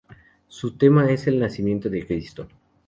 [0.47, 2.47] Su tema es el nacimiento de Cristo.